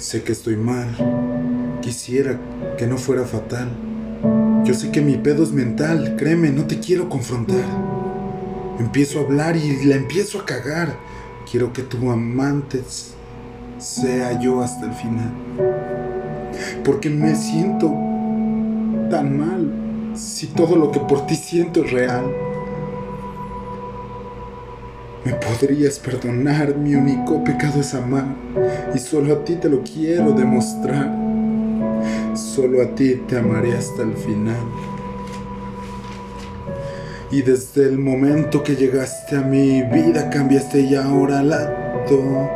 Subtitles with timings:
[0.00, 0.88] Sé que estoy mal.
[1.82, 2.40] Quisiera
[2.78, 3.68] que no fuera fatal.
[4.64, 6.16] Yo sé que mi pedo es mental.
[6.16, 7.66] Créeme, no te quiero confrontar.
[8.78, 10.96] Empiezo a hablar y la empiezo a cagar.
[11.50, 12.82] Quiero que tu amante
[13.76, 15.32] sea yo hasta el final.
[16.82, 17.88] Porque me siento
[19.10, 22.24] tan mal si todo lo que por ti siento es real.
[25.24, 28.24] Me podrías perdonar, mi único pecado es amar,
[28.94, 31.10] y solo a ti te lo quiero demostrar.
[32.34, 34.56] Solo a ti te amaré hasta el final.
[37.30, 42.50] Y desde el momento que llegaste a mi vida cambiaste y ahora al lado.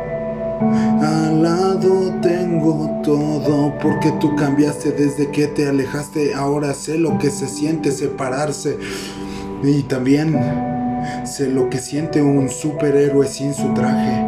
[1.01, 6.33] Al lado tengo todo porque tú cambiaste desde que te alejaste.
[6.33, 8.77] Ahora sé lo que se siente separarse.
[9.63, 10.35] Y también
[11.23, 14.25] Sé lo que siente un superhéroe sin su traje.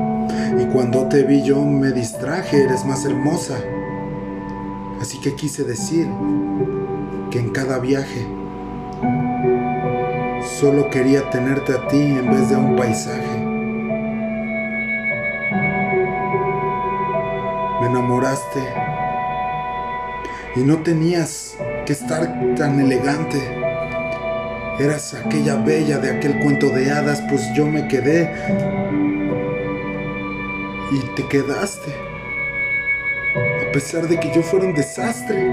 [0.59, 3.55] Y cuando te vi yo me distraje, eres más hermosa.
[5.01, 6.07] Así que quise decir
[7.29, 8.25] que en cada viaje
[10.59, 13.39] solo quería tenerte a ti en vez de un paisaje.
[17.81, 18.59] Me enamoraste
[20.55, 23.66] y no tenías que estar tan elegante.
[24.79, 28.31] Eras aquella bella de aquel cuento de hadas, pues yo me quedé.
[30.91, 31.91] Y te quedaste.
[33.67, 35.51] A pesar de que yo fuera un desastre,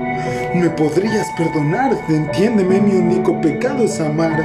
[0.55, 1.99] me podrías perdonar.
[2.09, 4.43] Entiéndeme, mi único pecado es amar.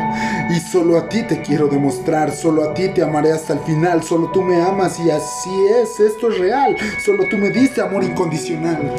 [0.50, 2.32] Y solo a ti te quiero demostrar.
[2.32, 4.02] Solo a ti te amaré hasta el final.
[4.02, 6.00] Solo tú me amas y así es.
[6.00, 6.78] Esto es real.
[7.06, 8.94] Solo tú me diste amor incondicional.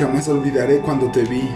[0.00, 1.50] Jamás olvidaré cuando te vi.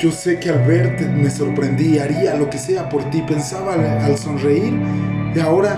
[0.00, 4.16] Yo sé que al verte me sorprendí, haría lo que sea por ti, pensaba al,
[4.16, 4.80] sonreír
[5.34, 5.74] y ahora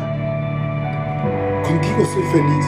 [1.66, 2.66] contigo soy feliz.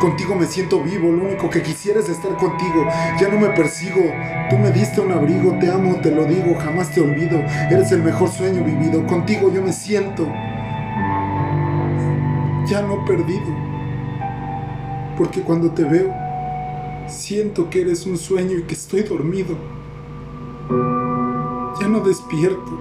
[0.00, 2.84] Contigo me siento vivo, lo único que quisiera es estar contigo.
[3.20, 4.02] Ya no me persigo,
[4.50, 7.38] tú me diste un abrigo, te amo, te lo digo, jamás te olvido.
[7.70, 10.26] Eres el mejor sueño vivido, contigo yo me siento
[12.66, 13.75] ya no perdido
[15.16, 16.12] porque cuando te veo,
[17.08, 19.56] siento que eres un sueño y que estoy dormido.
[21.80, 22.78] Ya no despierto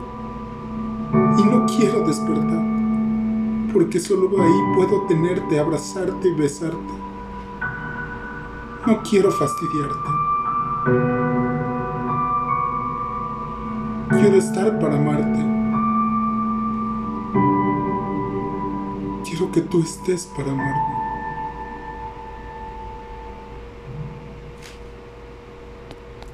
[1.38, 2.64] y no quiero despertar,
[3.74, 6.94] porque solo ahí puedo tenerte, abrazarte y besarte.
[8.88, 10.10] No quiero fastidiarte.
[14.10, 15.40] Quiero estar para amarte.
[19.28, 21.05] Quiero que tú estés para amarme.